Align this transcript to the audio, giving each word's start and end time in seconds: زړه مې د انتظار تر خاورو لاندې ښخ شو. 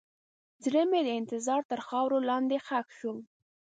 زړه 0.63 0.81
مې 0.89 1.01
د 1.07 1.09
انتظار 1.19 1.61
تر 1.71 1.79
خاورو 1.87 2.17
لاندې 2.29 2.57
ښخ 2.65 2.87
شو. 2.99 3.13